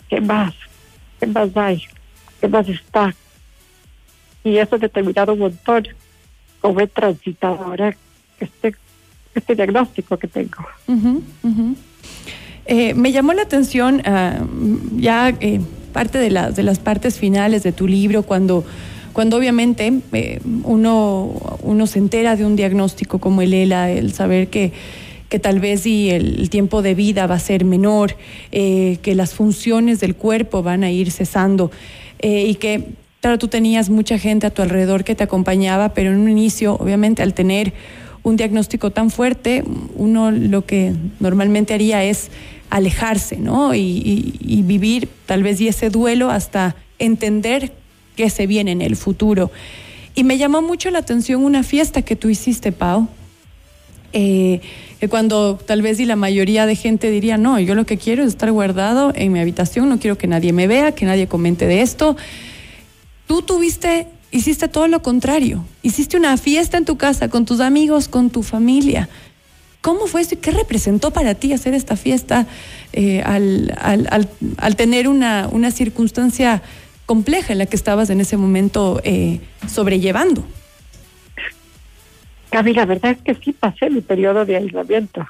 ¿Qué 0.09 0.21
más? 0.21 0.53
¿Qué 1.19 1.27
más 1.27 1.55
hay? 1.57 1.83
¿Qué 2.39 2.47
más 2.47 2.69
está? 2.69 3.13
Y 4.43 4.57
eso 4.57 4.75
ha 4.75 4.79
determinado 4.79 5.33
un 5.33 5.39
montón 5.39 5.87
cómo 6.61 6.79
he 6.79 6.87
transitado 6.87 7.55
ahora 7.55 7.95
este, 8.39 8.75
este 9.35 9.55
diagnóstico 9.55 10.17
que 10.17 10.27
tengo. 10.27 10.65
Eh, 12.65 12.93
me 12.93 13.11
llamó 13.11 13.33
la 13.33 13.41
atención 13.41 14.01
ah, 14.05 14.39
ya 14.95 15.29
eh, 15.29 15.59
parte 15.91 16.17
de, 16.19 16.29
las 16.29 16.55
de 16.55 16.63
las 16.63 16.79
partes 16.79 17.19
finales 17.19 17.63
de 17.63 17.73
tu 17.73 17.87
libro 17.87 18.23
cuando 18.23 18.63
cuando 19.13 19.37
obviamente 19.37 19.93
eh, 20.11 20.39
uno, 20.63 21.59
uno 21.61 21.87
se 21.87 21.99
entera 21.99 22.35
de 22.35 22.45
un 22.45 22.55
diagnóstico 22.55 23.19
como 23.19 23.41
el 23.43 23.53
ELA, 23.53 23.91
el 23.91 24.11
saber 24.11 24.47
que, 24.47 24.73
que 25.29 25.39
tal 25.39 25.59
vez 25.59 25.85
y 25.85 26.09
el, 26.09 26.49
tiempo 26.49 26.81
de 26.81 26.95
vida 26.95 27.27
va 27.27 27.35
a 27.35 27.39
ser 27.39 27.63
menor, 27.63 28.15
eh, 28.51 28.97
que 29.01 29.15
las 29.15 29.33
funciones 29.33 29.99
del 29.99 30.15
cuerpo 30.15 30.63
van 30.63 30.83
a 30.83 30.91
ir 30.91 31.11
cesando 31.11 31.71
eh, 32.19 32.45
y 32.47 32.55
que, 32.55 32.85
claro, 33.21 33.37
tú 33.37 33.47
tenías 33.47 33.89
mucha 33.89 34.17
gente 34.17 34.47
a 34.47 34.49
tu 34.49 34.63
alrededor 34.63 35.03
que 35.03 35.15
te 35.15 35.23
acompañaba, 35.23 35.93
pero 35.93 36.11
en 36.11 36.17
un 36.17 36.29
inicio, 36.29 36.75
obviamente, 36.75 37.21
al 37.21 37.35
tener 37.35 37.73
un 38.23 38.35
diagnóstico 38.35 38.91
tan 38.91 39.11
fuerte, 39.11 39.63
uno 39.95 40.31
lo 40.31 40.65
que 40.65 40.93
normalmente 41.19 41.73
haría 41.73 42.03
es 42.03 42.31
alejarse, 42.69 43.37
¿no? 43.37 43.75
Y, 43.75 44.35
y 44.39 44.61
vivir 44.63 45.07
tal 45.27 45.43
vez 45.43 45.61
y 45.61 45.67
ese 45.67 45.89
duelo 45.89 46.31
hasta 46.31 46.75
entender 46.99 47.73
que 48.15 48.29
se 48.29 48.47
viene 48.47 48.71
en 48.71 48.81
el 48.81 48.95
futuro. 48.95 49.51
Y 50.15 50.23
me 50.23 50.37
llamó 50.37 50.61
mucho 50.61 50.91
la 50.91 50.99
atención 50.99 51.43
una 51.43 51.63
fiesta 51.63 52.01
que 52.01 52.15
tú 52.15 52.29
hiciste, 52.29 52.71
Pau. 52.71 53.07
Eh, 54.13 54.61
que 54.99 55.09
cuando 55.09 55.57
tal 55.57 55.81
vez 55.81 55.99
y 55.99 56.05
la 56.05 56.15
mayoría 56.15 56.65
de 56.65 56.75
gente 56.75 57.09
diría, 57.09 57.37
no, 57.37 57.59
yo 57.59 57.75
lo 57.75 57.85
que 57.85 57.97
quiero 57.97 58.23
es 58.23 58.29
estar 58.29 58.51
guardado 58.51 59.11
en 59.15 59.33
mi 59.33 59.39
habitación, 59.39 59.89
no 59.89 59.99
quiero 59.99 60.17
que 60.17 60.27
nadie 60.27 60.53
me 60.53 60.67
vea, 60.67 60.93
que 60.93 61.05
nadie 61.05 61.27
comente 61.27 61.65
de 61.65 61.81
esto. 61.81 62.15
Tú 63.27 63.41
tuviste, 63.41 64.07
hiciste 64.31 64.67
todo 64.67 64.87
lo 64.87 65.01
contrario. 65.01 65.65
Hiciste 65.81 66.15
una 66.15 66.37
fiesta 66.37 66.77
en 66.77 66.85
tu 66.85 66.97
casa 66.97 67.27
con 67.29 67.45
tus 67.45 67.59
amigos, 67.59 68.07
con 68.07 68.29
tu 68.29 68.43
familia. 68.43 69.09
¿Cómo 69.81 70.07
fue 70.07 70.21
eso 70.21 70.35
y 70.35 70.37
qué 70.37 70.51
representó 70.51 71.11
para 71.11 71.35
ti 71.35 71.51
hacer 71.51 71.73
esta 71.73 71.97
fiesta 71.97 72.47
eh, 72.93 73.21
al, 73.25 73.75
al, 73.81 74.29
al, 74.57 74.75
tener 74.77 75.09
una, 75.09 75.49
una 75.51 75.71
circunstancia 75.71 76.61
compleja 77.13 77.53
en 77.53 77.59
la 77.59 77.67
que 77.67 77.75
estabas 77.75 78.09
en 78.09 78.21
ese 78.21 78.37
momento 78.37 78.99
eh, 79.03 79.39
sobrellevando. 79.67 80.43
Gaby, 82.51 82.73
la 82.73 82.87
verdad 82.87 83.11
es 83.11 83.21
que 83.21 83.35
sí 83.35 83.53
pasé 83.53 83.91
mi 83.91 84.01
periodo 84.01 84.45
de 84.45 84.55
aislamiento. 84.55 85.23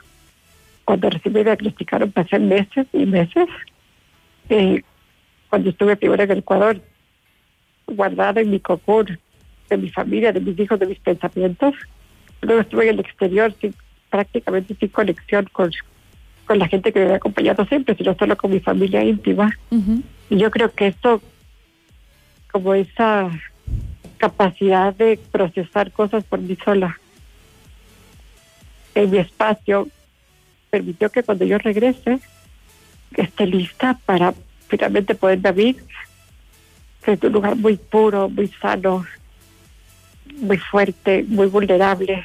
Cuando 0.86 1.10
recién 1.10 1.34
me 1.34 1.44
diagnosticaron 1.44 2.10
pasé 2.14 2.40
meses 2.40 2.88
y 2.94 3.06
meses. 3.06 3.50
Eh, 4.48 4.82
cuando 5.50 5.72
estuve 5.72 5.98
primero 5.98 6.24
en 6.24 6.32
el 6.32 6.38
Ecuador, 6.38 6.82
guardada 7.86 8.40
en 8.40 8.50
mi 8.50 8.62
cocor, 8.62 9.20
de 9.70 9.78
mi 9.78 9.90
familia, 9.90 10.32
de 10.32 10.40
mis 10.40 10.58
hijos, 10.58 10.80
de 10.80 10.86
mis 10.86 11.00
pensamientos. 11.00 11.76
Luego 12.44 12.62
estuve 12.62 12.84
en 12.86 12.94
el 12.94 13.00
exterior 13.02 13.54
sin, 13.60 13.76
prácticamente 14.10 14.74
sin 14.80 14.88
conexión 14.88 15.50
con, 15.52 15.70
con 16.46 16.60
la 16.60 16.70
gente 16.70 16.94
que 16.94 17.00
me 17.00 17.06
había 17.06 17.18
acompañado 17.18 17.66
siempre, 17.66 17.94
sino 17.98 18.16
solo 18.16 18.38
con 18.38 18.52
mi 18.52 18.62
familia 18.62 19.04
íntima. 19.04 19.52
Y 20.30 20.38
yo 20.38 20.50
creo 20.50 20.72
que 20.72 20.88
esto 20.88 21.22
como 22.54 22.76
esa 22.76 23.32
capacidad 24.18 24.94
de 24.94 25.20
procesar 25.32 25.92
cosas 25.92 26.24
por 26.24 26.40
mí 26.40 26.56
sola. 26.64 27.00
En 28.94 29.10
mi 29.10 29.18
espacio 29.18 29.88
permitió 30.70 31.10
que 31.10 31.24
cuando 31.24 31.46
yo 31.46 31.58
regrese 31.58 32.20
esté 33.16 33.48
lista 33.48 34.00
para 34.06 34.36
finalmente 34.68 35.16
poder 35.16 35.40
vivir 35.40 35.84
en 37.08 37.20
un 37.24 37.32
lugar 37.32 37.56
muy 37.56 37.76
puro, 37.76 38.30
muy 38.30 38.48
sano, 38.62 39.04
muy 40.36 40.58
fuerte, 40.58 41.26
muy 41.28 41.48
vulnerable 41.48 42.24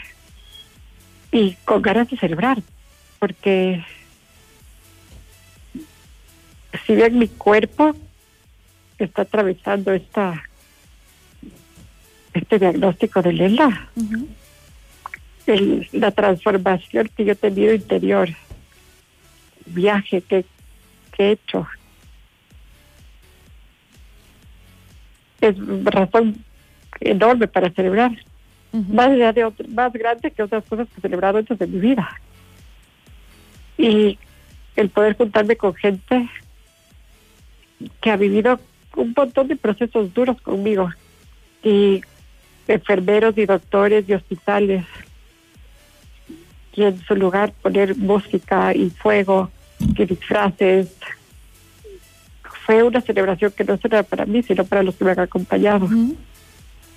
y 1.33 1.55
con 1.65 1.81
ganas 1.81 2.11
de 2.11 2.19
celebrar, 2.19 2.59
porque 3.19 3.83
si 6.87 6.95
bien 6.95 7.19
mi 7.19 7.29
cuerpo 7.29 7.97
está 9.05 9.23
atravesando 9.23 9.93
esta 9.93 10.43
este 12.35 12.59
diagnóstico 12.59 13.23
de 13.23 13.33
Lela, 13.33 13.89
la 15.93 16.11
transformación 16.11 17.11
que 17.17 17.25
yo 17.25 17.33
he 17.33 17.37
tenido 17.37 17.75
interior, 17.75 18.29
viaje 19.67 20.23
que, 20.23 20.45
he 21.19 21.31
hecho, 21.33 21.67
es 25.41 25.57
razón 25.85 26.45
enorme 27.01 27.49
para 27.49 27.71
celebrar, 27.71 28.13
más, 28.73 29.11
de, 29.11 29.53
más 29.69 29.93
grande 29.93 30.31
que 30.31 30.43
otras 30.43 30.65
cosas 30.65 30.87
que 30.89 30.99
he 30.99 31.03
celebrado 31.03 31.39
antes 31.39 31.59
de 31.59 31.67
mi 31.67 31.81
vida. 31.81 32.21
Y 33.79 34.19
el 34.77 34.91
poder 34.91 35.17
juntarme 35.17 35.57
con 35.57 35.75
gente 35.75 36.29
que 38.01 38.11
ha 38.11 38.17
vivido 38.17 38.61
un 38.99 39.15
montón 39.17 39.49
de 39.49 39.57
procesos 39.57 40.13
duros 40.13 40.41
conmigo 40.41 40.91
y 41.63 42.03
enfermeros 42.67 43.39
y 43.39 43.47
doctores 43.47 44.05
y 44.09 44.15
hospitales 44.15 44.85
y 46.75 46.83
en 46.83 47.01
su 47.05 47.15
lugar 47.15 47.53
poner 47.63 47.97
música 47.97 48.75
y 48.75 48.91
fuego 48.91 49.51
y 49.97 50.05
disfraces 50.05 50.89
fue 52.67 52.83
una 52.83 53.01
celebración 53.01 53.53
que 53.53 53.65
no 53.65 53.79
solo 53.79 54.03
para 54.05 54.27
mí 54.27 54.43
sino 54.43 54.65
para 54.65 54.83
los 54.83 54.97
que 54.97 55.05
me 55.05 55.13
han 55.13 55.21
acompañado 55.21 55.89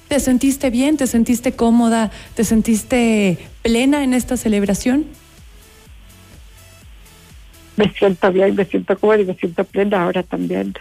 ¿Te 0.07 0.19
sentiste 0.19 0.69
bien? 0.69 0.97
¿Te 0.97 1.07
sentiste 1.07 1.53
cómoda? 1.53 2.11
¿Te 2.35 2.43
sentiste 2.43 3.37
plena 3.61 4.03
en 4.03 4.13
esta 4.13 4.35
celebración? 4.35 5.05
Me 7.77 7.89
siento 7.93 8.29
bien, 8.29 8.53
me 8.53 8.65
siento 8.65 8.99
cómoda 8.99 9.21
y 9.21 9.25
me 9.25 9.35
siento 9.35 9.63
plena 9.63 10.03
ahora 10.03 10.21
también. 10.21 10.73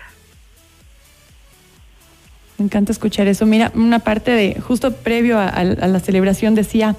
Me 2.60 2.66
encanta 2.66 2.92
escuchar 2.92 3.26
eso. 3.26 3.46
Mira, 3.46 3.72
una 3.74 4.00
parte 4.00 4.32
de, 4.32 4.60
justo 4.60 4.92
previo 4.92 5.38
a, 5.38 5.64
la 5.64 5.98
celebración 5.98 6.54
decía, 6.54 6.94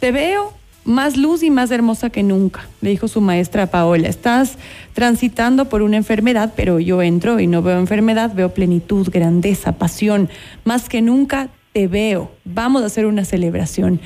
te 0.00 0.12
veo 0.12 0.52
más 0.84 1.16
luz 1.16 1.42
y 1.42 1.48
más 1.50 1.70
hermosa 1.70 2.10
que 2.10 2.22
nunca, 2.22 2.68
le 2.82 2.90
dijo 2.90 3.08
su 3.08 3.22
maestra 3.22 3.68
Paola. 3.68 4.06
Estás 4.06 4.58
transitando 4.92 5.70
por 5.70 5.80
una 5.80 5.96
enfermedad, 5.96 6.52
pero 6.54 6.78
yo 6.78 7.00
entro 7.00 7.40
y 7.40 7.46
no 7.46 7.62
veo 7.62 7.78
enfermedad, 7.78 8.34
veo 8.34 8.52
plenitud, 8.52 9.08
grandeza, 9.10 9.72
pasión. 9.72 10.28
Más 10.64 10.90
que 10.90 11.00
nunca 11.00 11.48
te 11.72 11.88
veo. 11.88 12.30
Vamos 12.44 12.82
a 12.82 12.86
hacer 12.86 13.06
una 13.06 13.24
celebración. 13.24 14.02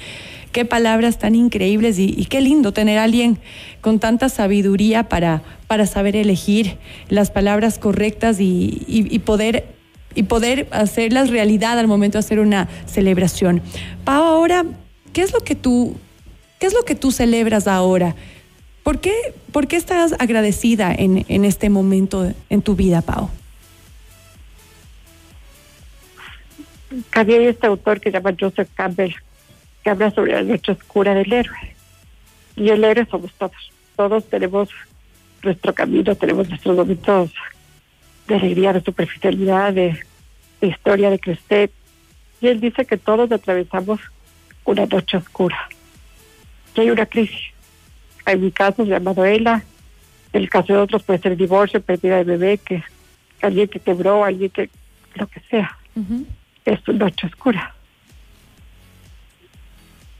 Qué 0.52 0.64
palabras 0.64 1.18
tan 1.18 1.34
increíbles 1.34 1.98
y, 1.98 2.26
qué 2.26 2.40
lindo 2.40 2.72
tener 2.72 3.00
a 3.00 3.02
alguien 3.02 3.40
con 3.80 3.98
tanta 3.98 4.28
sabiduría 4.28 5.08
para, 5.08 5.42
para 5.66 5.84
saber 5.84 6.14
elegir 6.14 6.78
las 7.08 7.32
palabras 7.32 7.80
correctas 7.80 8.36
y 8.38 9.20
poder 9.24 9.81
y 10.14 10.24
poder 10.24 10.68
hacerlas 10.70 11.30
realidad 11.30 11.78
al 11.78 11.88
momento 11.88 12.18
de 12.18 12.20
hacer 12.20 12.40
una 12.40 12.68
celebración. 12.86 13.62
Pau, 14.04 14.22
ahora, 14.22 14.64
¿qué 15.12 15.22
es 15.22 15.32
lo 15.32 15.40
que 15.40 15.54
tú, 15.54 15.96
qué 16.58 16.66
es 16.66 16.74
lo 16.74 16.84
que 16.84 16.94
tú 16.94 17.10
celebras 17.10 17.66
ahora? 17.66 18.14
¿Por 18.82 19.00
qué, 19.00 19.12
por 19.52 19.68
qué 19.68 19.76
estás 19.76 20.14
agradecida 20.18 20.92
en, 20.92 21.24
en 21.28 21.44
este 21.44 21.70
momento 21.70 22.32
en 22.50 22.62
tu 22.62 22.74
vida, 22.74 23.00
Pau? 23.00 23.30
Había 27.12 27.48
este 27.48 27.66
autor 27.66 28.00
que 28.00 28.10
se 28.10 28.18
llama 28.18 28.36
Joseph 28.38 28.68
Campbell, 28.74 29.14
que 29.82 29.90
habla 29.90 30.10
sobre 30.10 30.32
la 30.32 30.42
noche 30.42 30.72
oscura 30.72 31.14
del 31.14 31.32
héroe. 31.32 31.74
Y 32.56 32.68
el 32.68 32.84
héroe 32.84 33.06
somos 33.10 33.32
todos. 33.34 33.72
Todos 33.96 34.24
tenemos 34.28 34.68
nuestro 35.42 35.74
camino, 35.74 36.14
tenemos 36.14 36.48
nuestros 36.48 36.76
momentos 36.76 37.32
de 38.26 38.34
alegría, 38.34 38.72
de 38.72 38.82
superficialidad, 38.82 39.72
de, 39.72 39.98
historia, 40.60 41.10
de 41.10 41.18
crecer. 41.18 41.70
Y 42.40 42.48
él 42.48 42.60
dice 42.60 42.84
que 42.84 42.96
todos 42.96 43.30
atravesamos 43.30 44.00
una 44.64 44.86
noche 44.86 45.16
oscura. 45.16 45.68
Y 46.74 46.80
hay 46.80 46.90
una 46.90 47.06
crisis. 47.06 47.52
En 48.26 48.40
mi 48.40 48.52
caso 48.52 48.84
se 48.84 48.90
llama 48.90 49.12
Ela. 49.28 49.64
El 50.32 50.48
caso 50.48 50.72
de 50.72 50.78
otros 50.78 51.02
puede 51.02 51.18
ser 51.18 51.36
divorcio, 51.36 51.82
pérdida 51.82 52.16
de 52.16 52.24
bebé, 52.24 52.58
que 52.58 52.82
alguien 53.42 53.68
que 53.68 53.80
quebró, 53.80 54.24
alguien 54.24 54.50
que 54.50 54.70
lo 55.14 55.26
que 55.26 55.40
sea. 55.50 55.76
Es 56.64 56.88
una 56.88 57.06
noche 57.06 57.26
oscura. 57.26 57.74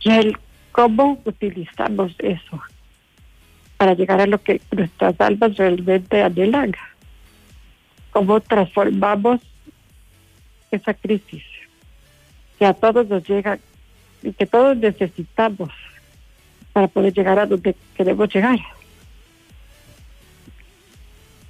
Y 0.00 0.10
el 0.10 0.36
cómo 0.72 1.20
utilizamos 1.24 2.12
eso 2.18 2.60
para 3.76 3.94
llegar 3.94 4.20
a 4.20 4.26
lo 4.26 4.42
que 4.42 4.60
nuestras 4.70 5.20
almas 5.20 5.56
realmente 5.56 6.22
anhelan 6.22 6.72
cómo 8.12 8.40
transformamos 8.40 9.40
esa 10.70 10.94
crisis 10.94 11.42
que 12.58 12.66
a 12.66 12.74
todos 12.74 13.08
nos 13.08 13.26
llega 13.26 13.58
y 14.22 14.32
que 14.32 14.46
todos 14.46 14.76
necesitamos 14.76 15.70
para 16.72 16.88
poder 16.88 17.12
llegar 17.12 17.38
a 17.38 17.46
donde 17.46 17.74
queremos 17.96 18.32
llegar. 18.32 18.58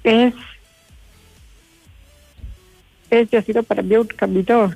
Es, 0.03 0.33
es 3.09 3.33
ha 3.33 3.41
sido 3.41 3.63
para 3.63 3.81
mí 3.83 3.95
un 3.95 4.07
camino 4.07 4.73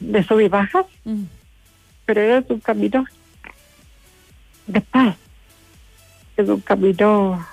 de 0.00 0.22
sub 0.22 0.40
y 0.40 0.48
bajas, 0.48 0.86
mm. 1.04 1.24
pero 2.06 2.20
es 2.20 2.44
un 2.48 2.60
camino 2.60 3.04
de 4.66 4.80
paz, 4.80 5.16
es 6.36 6.48
un 6.48 6.60
camino 6.60 7.46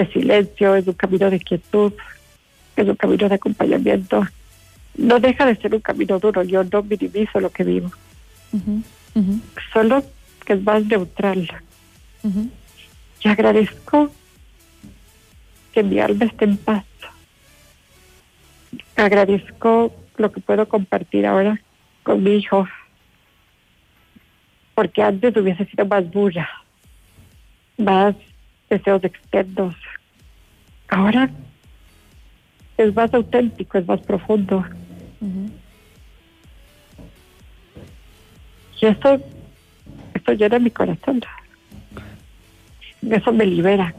de 0.00 0.12
silencio, 0.12 0.74
es 0.74 0.86
un 0.86 0.94
camino 0.94 1.30
de 1.30 1.40
quietud, 1.40 1.92
es 2.76 2.88
un 2.88 2.96
camino 2.96 3.28
de 3.28 3.34
acompañamiento. 3.34 4.26
No 4.96 5.20
deja 5.20 5.46
de 5.46 5.56
ser 5.56 5.74
un 5.74 5.80
camino 5.80 6.18
duro, 6.18 6.42
yo 6.42 6.64
no 6.64 6.82
minimizo 6.82 7.40
lo 7.40 7.50
que 7.50 7.64
vivo. 7.64 7.90
Solo 9.72 10.02
que 10.44 10.54
es 10.54 10.62
más 10.62 10.84
neutral. 10.86 11.50
Y 13.22 13.28
agradezco 13.28 14.10
que 15.72 15.82
mi 15.82 16.00
alma 16.00 16.24
esté 16.24 16.46
en 16.46 16.56
paz. 16.56 16.84
Agradezco 18.96 19.94
lo 20.16 20.32
que 20.32 20.40
puedo 20.40 20.68
compartir 20.68 21.26
ahora 21.26 21.60
con 22.02 22.22
mi 22.22 22.36
hijo, 22.36 22.66
porque 24.74 25.02
antes 25.02 25.36
hubiese 25.36 25.64
sido 25.66 25.86
más 25.86 26.10
bulla, 26.10 26.48
más 27.78 28.14
deseos 28.70 29.04
externos. 29.04 29.74
Ahora 30.88 31.28
es 32.78 32.94
más 32.94 33.12
auténtico, 33.12 33.76
es 33.76 33.86
más 33.86 34.00
profundo. 34.00 34.64
Y 38.80 38.86
eso, 38.86 39.20
eso 40.14 40.32
llena 40.32 40.58
mi 40.58 40.70
corazón. 40.70 41.20
Eso 43.02 43.32
me 43.32 43.44
libera. 43.44 43.94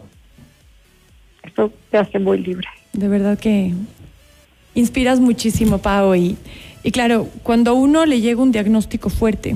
Eso 1.44 1.72
te 1.92 1.98
hace 1.98 2.18
muy 2.18 2.40
libre. 2.40 2.68
De 2.94 3.08
verdad 3.08 3.38
que 3.38 3.74
inspiras 4.74 5.20
muchísimo, 5.20 5.78
Pau. 5.78 6.16
Y, 6.16 6.38
y 6.84 6.92
claro, 6.92 7.28
cuando 7.44 7.72
a 7.72 7.74
uno 7.74 8.06
le 8.06 8.22
llega 8.22 8.42
un 8.42 8.52
diagnóstico 8.52 9.10
fuerte, 9.10 9.56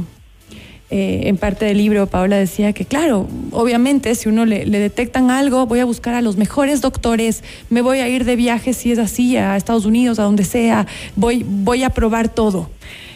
eh, 0.92 1.22
en 1.26 1.38
parte 1.38 1.66
del 1.66 1.78
libro, 1.78 2.06
Paola 2.06 2.38
decía 2.38 2.72
que, 2.72 2.86
claro, 2.86 3.28
obviamente, 3.52 4.14
si 4.14 4.30
uno 4.30 4.46
le, 4.46 4.66
detectan 4.66 5.32
algo, 5.32 5.66
voy 5.66 5.80
a 5.80 5.86
buscar 5.86 6.14
a 6.14 6.22
los 6.22 6.38
mejores 6.38 6.82
doctores, 6.82 7.44
me 7.72 7.82
voy 7.82 8.00
a 8.00 8.08
ir 8.08 8.24
de 8.24 8.36
viaje 8.36 8.74
si 8.74 8.92
es 8.92 9.00
así, 9.00 9.36
a 9.36 9.58
Estados 9.58 9.86
Unidos, 9.86 10.20
a 10.20 10.24
donde 10.24 10.44
sea, 10.44 10.86
voy, 11.16 11.44
voy 11.48 11.84
a 11.84 11.90
probar 11.90 12.30
todo. 12.30 12.70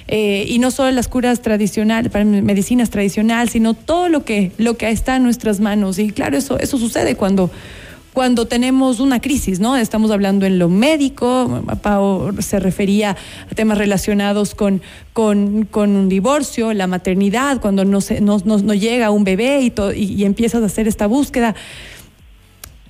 Eh, 0.08 0.46
y 0.48 0.58
no 0.58 0.72
solo 0.72 0.90
las 0.90 1.08
curas 1.08 1.42
tradicionales, 1.44 2.12
medicinas 2.26 2.90
tradicionales, 2.90 3.52
sino 3.52 3.76
todo 3.76 4.10
lo 4.10 4.26
que, 4.26 4.52
lo 4.58 4.76
que 4.76 4.90
está 4.90 5.18
en 5.18 5.24
nuestras 5.24 5.60
manos. 5.60 6.00
Y 6.00 6.10
claro, 6.10 6.38
eso, 6.38 6.58
eso 6.58 6.80
sucede 6.80 7.14
cuando 7.14 7.52
cuando 8.13 8.48
tenemos 8.48 9.00
una 9.00 9.22
crisis, 9.22 9.60
¿no? 9.60 9.78
Estamos 9.78 10.12
hablando 10.12 10.46
en 10.46 10.60
lo 10.60 10.68
médico, 10.68 11.63
Pau 11.82 12.36
se 12.42 12.60
refería 12.60 13.16
a 13.50 13.56
temas 13.56 13.78
relacionados 13.78 14.56
con, 14.56 14.82
con, 15.13 15.68
un 15.74 16.10
divorcio, 16.10 16.74
la 16.74 16.88
maternidad, 16.88 17.62
cuando 17.62 17.86
no, 17.86 18.01
se, 18.01 18.20
no, 18.22 18.39
llega 18.74 19.12
un 19.12 19.24
bebé 19.24 19.62
y, 19.62 19.74
y, 19.96 20.25
empiezas 20.25 20.63
a 20.63 20.66
hacer 20.66 20.88
esta 20.88 21.08
búsqueda. 21.08 21.56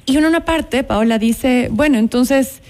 Y 0.06 0.18
en 0.18 0.26
una 0.26 0.46
parte, 0.46 0.84
Paola 0.84 1.20
dice, 1.20 1.70
bueno, 1.72 1.98
entonces 1.98 2.62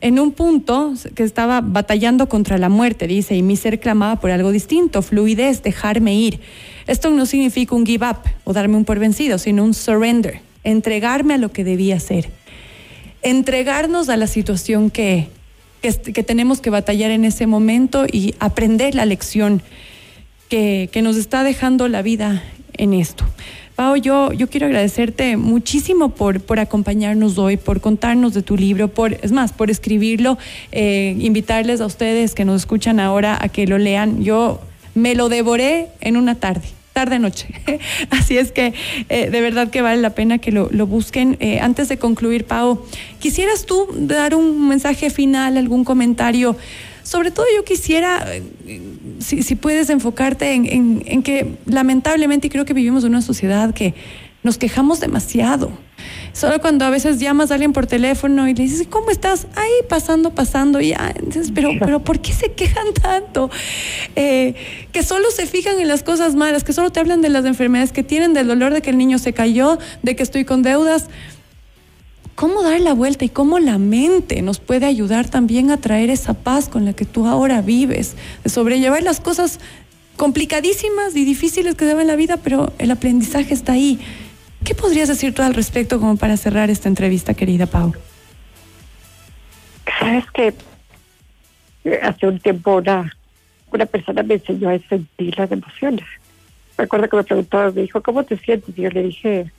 en 0.00 0.18
un 0.18 0.32
punto 0.32 0.94
que 1.14 1.22
estaba 1.22 1.60
batallando 1.60 2.28
contra 2.28 2.58
la 2.58 2.68
muerte, 2.68 3.06
dice, 3.06 3.34
y 3.34 3.42
mi 3.42 3.56
ser 3.56 3.80
clamaba 3.80 4.20
por 4.20 4.30
algo 4.30 4.52
distinto, 4.52 5.02
fluidez, 5.02 5.62
dejarme 5.62 6.14
ir. 6.14 6.40
Esto 6.86 7.10
no 7.10 7.26
significa 7.26 7.74
un 7.74 7.84
give 7.84 8.08
up 8.08 8.18
o 8.44 8.52
darme 8.52 8.76
un 8.76 8.84
por 8.84 8.98
vencido, 8.98 9.38
sino 9.38 9.64
un 9.64 9.74
surrender 9.74 10.45
entregarme 10.66 11.34
a 11.34 11.38
lo 11.38 11.52
que 11.52 11.64
debía 11.64 11.98
ser, 12.00 12.28
entregarnos 13.22 14.08
a 14.08 14.16
la 14.16 14.26
situación 14.26 14.90
que, 14.90 15.28
que, 15.80 16.22
tenemos 16.22 16.60
que 16.60 16.70
batallar 16.70 17.10
en 17.12 17.24
ese 17.24 17.46
momento 17.46 18.04
y 18.10 18.34
aprender 18.40 18.94
la 18.94 19.06
lección 19.06 19.62
que, 20.48 20.90
que 20.92 21.02
nos 21.02 21.16
está 21.16 21.44
dejando 21.44 21.88
la 21.88 22.02
vida 22.02 22.42
en 22.74 22.92
esto. 22.92 23.24
Pau, 23.76 23.94
yo, 23.96 24.32
yo 24.32 24.48
quiero 24.48 24.66
agradecerte 24.66 25.36
muchísimo 25.36 26.08
por, 26.08 26.40
por 26.40 26.58
acompañarnos 26.58 27.36
hoy, 27.38 27.58
por 27.58 27.80
contarnos 27.80 28.32
de 28.32 28.42
tu 28.42 28.56
libro, 28.56 28.88
por, 28.88 29.12
es 29.22 29.32
más, 29.32 29.52
por 29.52 29.70
escribirlo, 29.70 30.38
eh, 30.72 31.14
invitarles 31.20 31.80
a 31.80 31.86
ustedes 31.86 32.34
que 32.34 32.44
nos 32.44 32.62
escuchan 32.62 33.00
ahora 33.00 33.38
a 33.40 33.48
que 33.50 33.66
lo 33.66 33.76
lean. 33.78 34.24
Yo 34.24 34.60
me 34.94 35.14
lo 35.14 35.28
devoré 35.28 35.88
en 36.00 36.16
una 36.16 36.36
tarde 36.36 36.68
tarde 36.96 37.18
noche. 37.18 37.48
Así 38.10 38.38
es 38.38 38.52
que 38.52 38.72
eh, 39.10 39.28
de 39.28 39.40
verdad 39.42 39.68
que 39.68 39.82
vale 39.82 40.00
la 40.00 40.14
pena 40.14 40.38
que 40.38 40.50
lo, 40.50 40.86
busquen. 40.86 41.36
Eh, 41.40 41.60
antes 41.60 41.90
de 41.90 41.98
concluir, 41.98 42.46
Pau, 42.46 42.82
¿quisieras 43.20 43.66
tú 43.66 43.86
dar 43.92 44.34
un 44.34 44.66
mensaje 44.66 45.10
final, 45.10 45.58
algún 45.58 45.84
comentario? 45.84 46.56
Sobre 47.02 47.30
todo 47.30 47.44
yo 47.54 47.64
quisiera, 47.64 48.26
si, 49.18 49.54
puedes 49.56 49.90
enfocarte 49.90 50.54
en, 50.54 51.22
que 51.22 51.58
lamentablemente 51.66 52.48
creo 52.48 52.64
que 52.64 52.72
vivimos 52.72 53.04
en 53.04 53.10
una 53.10 53.20
sociedad 53.20 53.74
que 53.74 53.92
nos 54.42 54.56
quejamos 54.56 54.98
demasiado. 54.98 55.70
Solo 56.36 56.60
cuando 56.60 56.84
a 56.84 56.90
veces 56.90 57.18
llamas 57.18 57.50
a 57.50 57.54
alguien 57.54 57.72
por 57.72 57.86
teléfono 57.86 58.46
y 58.46 58.52
le 58.52 58.64
dices, 58.64 58.86
¿cómo 58.90 59.10
estás? 59.10 59.46
Ahí 59.54 59.70
pasando, 59.88 60.34
pasando, 60.34 60.82
y 60.82 60.90
ya. 60.90 61.14
Entonces, 61.16 61.50
pero, 61.54 61.70
pero 61.80 62.00
¿por 62.04 62.20
qué 62.20 62.34
se 62.34 62.52
quejan 62.52 62.92
tanto? 62.92 63.48
Eh, 64.16 64.54
que 64.92 65.02
solo 65.02 65.30
se 65.30 65.46
fijan 65.46 65.80
en 65.80 65.88
las 65.88 66.02
cosas 66.02 66.34
malas, 66.34 66.62
que 66.62 66.74
solo 66.74 66.90
te 66.92 67.00
hablan 67.00 67.22
de 67.22 67.30
las 67.30 67.46
enfermedades 67.46 67.90
que 67.90 68.02
tienen, 68.02 68.34
del 68.34 68.48
dolor 68.48 68.74
de 68.74 68.82
que 68.82 68.90
el 68.90 68.98
niño 68.98 69.18
se 69.18 69.32
cayó, 69.32 69.78
de 70.02 70.14
que 70.14 70.22
estoy 70.22 70.44
con 70.44 70.62
deudas 70.62 71.06
cómo 72.34 72.62
dar 72.62 72.82
la 72.82 72.92
vuelta 72.92 73.24
y 73.24 73.30
cómo 73.30 73.58
la 73.58 73.78
mente 73.78 74.42
nos 74.42 74.60
puede 74.60 74.84
ayudar 74.84 75.30
también 75.30 75.70
a 75.70 75.78
traer 75.78 76.10
esa 76.10 76.34
paz 76.34 76.68
con 76.68 76.84
la 76.84 76.92
que 76.92 77.06
tú 77.06 77.26
ahora 77.26 77.62
vives, 77.62 78.14
de 78.44 78.50
sobrellevar 78.50 79.02
las 79.02 79.20
cosas 79.20 79.58
complicadísimas 80.18 81.16
y 81.16 81.24
difíciles 81.24 81.76
que 81.76 81.86
se 81.86 81.92
en 81.98 82.06
la 82.06 82.16
vida, 82.16 82.36
pero 82.36 82.74
el 82.78 82.90
aprendizaje 82.90 83.54
está 83.54 83.72
ahí. 83.72 83.98
¿Qué 84.66 84.74
podrías 84.74 85.06
decir 85.06 85.32
tú 85.32 85.42
al 85.42 85.54
respecto 85.54 86.00
como 86.00 86.16
para 86.16 86.36
cerrar 86.36 86.70
esta 86.70 86.88
entrevista, 86.88 87.34
querida 87.34 87.66
Pau? 87.66 87.94
Sabes 90.00 90.24
que 90.32 90.52
hace 92.02 92.26
un 92.26 92.40
tiempo 92.40 92.74
una, 92.74 93.16
una 93.70 93.86
persona 93.86 94.24
me 94.24 94.34
enseñó 94.34 94.68
a 94.68 94.78
sentir 94.88 95.38
las 95.38 95.52
emociones. 95.52 96.04
Recuerdo 96.76 97.08
que 97.08 97.16
me 97.16 97.22
preguntó, 97.22 97.72
me 97.72 97.82
dijo, 97.82 98.02
¿cómo 98.02 98.24
te 98.24 98.36
sientes? 98.38 98.76
Y 98.76 98.82
yo 98.82 98.90
le 98.90 99.04
dije, 99.04 99.52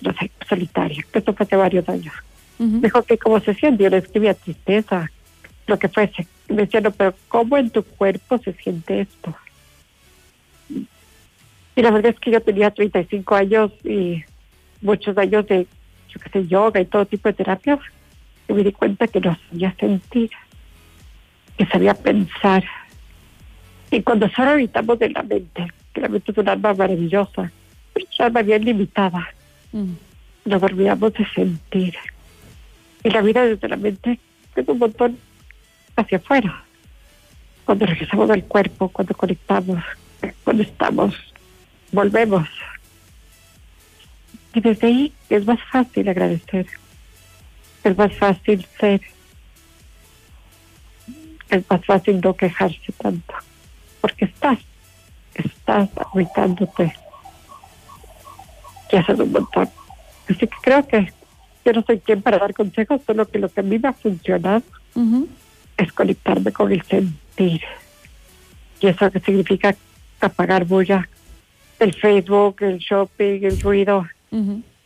no 0.00 0.14
sé, 0.14 0.30
solitaria, 0.48 1.04
que 1.12 1.18
esto 1.18 1.34
fue 1.34 1.44
hace 1.44 1.56
varios 1.56 1.86
años. 1.90 2.14
Dijo 2.58 3.02
que 3.02 3.18
cómo 3.18 3.38
se 3.40 3.52
siente, 3.52 3.84
yo 3.84 3.90
le 3.90 3.98
escribía 3.98 4.32
tristeza, 4.32 5.10
lo 5.66 5.78
que 5.78 5.90
fuese. 5.90 6.26
Y 6.48 6.54
me 6.54 6.62
decía, 6.62 6.80
no, 6.80 6.92
pero 6.92 7.14
¿cómo 7.28 7.58
en 7.58 7.68
tu 7.68 7.84
cuerpo 7.84 8.38
se 8.38 8.54
siente 8.54 9.02
esto? 9.02 9.36
Y 10.70 11.82
la 11.82 11.90
verdad 11.90 12.12
es 12.14 12.20
que 12.20 12.30
yo 12.30 12.40
tenía 12.40 12.70
35 12.70 13.34
años 13.34 13.70
y 13.84 14.24
muchos 14.80 15.16
años 15.18 15.46
de, 15.46 15.66
yo 16.08 16.20
qué 16.20 16.30
sé, 16.30 16.46
yoga 16.46 16.80
y 16.80 16.86
todo 16.86 17.06
tipo 17.06 17.28
de 17.28 17.34
terapias, 17.34 17.80
y 18.48 18.52
me 18.52 18.62
di 18.62 18.72
cuenta 18.72 19.06
que 19.08 19.20
no 19.20 19.36
sabía 19.48 19.74
sentir, 19.78 20.30
que 21.56 21.66
sabía 21.66 21.94
pensar. 21.94 22.64
Y 23.90 24.02
cuando 24.02 24.28
solo 24.30 24.50
habitamos 24.50 24.98
de 24.98 25.10
la 25.10 25.22
mente, 25.22 25.66
que 25.92 26.00
la 26.00 26.08
mente 26.08 26.32
es 26.32 26.38
un 26.38 26.48
alma 26.48 26.74
maravillosa, 26.74 27.50
pero 27.92 28.06
es 28.10 28.20
un 28.20 28.26
alma 28.26 28.42
bien 28.42 28.64
limitada, 28.64 29.28
Mm. 29.76 29.94
Nos 30.46 30.62
olvidamos 30.62 31.12
de 31.12 31.26
sentir. 31.34 31.94
Y 33.02 33.10
la 33.10 33.20
vida 33.20 33.44
desde 33.44 33.68
la 33.68 33.76
mente 33.76 34.18
es 34.54 34.68
un 34.68 34.78
montón 34.78 35.18
hacia 35.96 36.18
afuera. 36.18 36.64
Cuando 37.64 37.84
regresamos 37.86 38.30
al 38.30 38.44
cuerpo, 38.44 38.88
cuando 38.88 39.14
conectamos, 39.14 39.82
cuando 40.44 40.62
estamos, 40.62 41.14
volvemos. 41.92 42.48
Y 44.56 44.60
desde 44.62 44.86
ahí 44.86 45.12
es 45.28 45.44
más 45.44 45.60
fácil 45.70 46.08
agradecer. 46.08 46.66
Es 47.84 47.98
más 47.98 48.10
fácil 48.14 48.66
ser. 48.80 49.02
Es 51.50 51.62
más 51.68 51.84
fácil 51.84 52.22
no 52.22 52.34
quejarse 52.34 52.90
tanto. 52.96 53.34
Porque 54.00 54.24
estás, 54.24 54.58
estás 55.34 55.90
agüitándote 55.98 56.90
que 58.88 58.96
hacer 58.96 59.20
un 59.20 59.30
montón. 59.30 59.68
Así 60.26 60.38
que 60.38 60.56
creo 60.62 60.88
que 60.88 61.12
yo 61.62 61.72
no 61.74 61.82
soy 61.82 62.00
quien 62.00 62.22
para 62.22 62.38
dar 62.38 62.54
consejos, 62.54 63.02
solo 63.06 63.28
que 63.28 63.38
lo 63.38 63.50
que 63.50 63.60
a 63.60 63.62
mí 63.62 63.78
me 63.78 63.88
ha 63.88 63.92
funcionado 63.92 64.62
es 65.76 65.92
conectarme 65.92 66.50
con 66.50 66.72
el 66.72 66.80
sentir. 66.84 67.60
Y 68.80 68.86
eso 68.86 69.10
que 69.10 69.20
significa 69.20 69.76
apagar 70.18 70.64
bulla, 70.64 71.06
el 71.78 71.92
Facebook, 71.92 72.62
el 72.62 72.78
shopping, 72.78 73.42
el 73.42 73.60
ruido, 73.60 74.06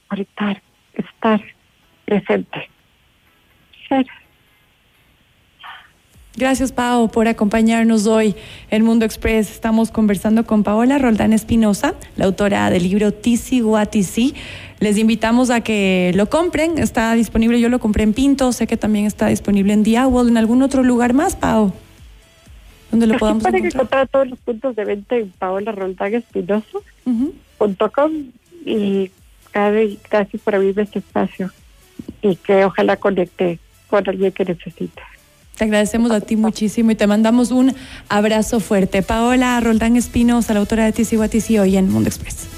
conectar, 0.08 0.62
estar 0.94 1.40
presente, 2.04 2.68
ser. 3.88 4.06
Gracias, 6.36 6.72
Pau, 6.72 7.10
por 7.10 7.28
acompañarnos 7.28 8.06
hoy 8.06 8.34
en 8.70 8.84
Mundo 8.84 9.04
Express. 9.04 9.50
Estamos 9.50 9.90
conversando 9.90 10.46
con 10.46 10.62
Paola 10.62 10.98
Roldán 10.98 11.32
Espinosa, 11.32 11.94
la 12.16 12.26
autora 12.26 12.70
del 12.70 12.84
libro 12.84 13.12
Tizi 13.12 13.60
Guatizi. 13.60 14.34
Les 14.78 14.96
invitamos 14.96 15.50
a 15.50 15.60
que 15.60 16.12
lo 16.14 16.30
compren. 16.30 16.78
Está 16.78 17.12
disponible, 17.14 17.60
yo 17.60 17.68
lo 17.68 17.80
compré 17.80 18.04
en 18.04 18.14
Pinto, 18.14 18.52
sé 18.52 18.66
que 18.66 18.76
también 18.76 19.06
está 19.06 19.26
disponible 19.26 19.72
en 19.72 19.82
Diawol, 19.82 20.28
en 20.28 20.36
algún 20.36 20.62
otro 20.62 20.82
lugar 20.82 21.14
más, 21.14 21.36
Pau. 21.36 21.72
¿Dónde 22.90 23.06
lo 23.06 23.14
encontrar? 23.14 23.52
Pueden 23.52 23.66
encontrar 23.66 24.08
todos 24.08 24.28
los 24.28 24.38
puntos 24.38 24.76
de 24.76 24.84
venta 24.84 25.16
en 25.16 25.30
paolaroldánespinosa.com 25.30 28.12
y 28.64 29.10
gracias 29.52 30.42
por 30.42 30.54
abrirme 30.54 30.82
este 30.82 31.00
espacio 31.00 31.50
y 32.22 32.36
que 32.36 32.64
ojalá 32.64 32.96
conecte 32.96 33.58
con 33.88 34.08
alguien 34.08 34.32
que 34.32 34.44
necesite. 34.44 35.02
Te 35.60 35.64
agradecemos 35.64 36.10
a 36.10 36.22
ti 36.22 36.36
muchísimo 36.36 36.90
y 36.90 36.94
te 36.94 37.06
mandamos 37.06 37.50
un 37.50 37.74
abrazo 38.08 38.60
fuerte. 38.60 39.02
Paola 39.02 39.60
Roldán 39.60 39.96
Espinosa, 39.96 40.54
la 40.54 40.60
autora 40.60 40.86
de 40.86 40.92
Tizi 40.92 41.58
hoy 41.58 41.76
en 41.76 41.90
Mundo 41.90 42.08
Express. 42.08 42.48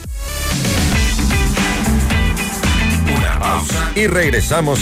Una 3.16 3.40
pausa 3.40 3.90
y 3.96 4.06
regresamos 4.06 4.70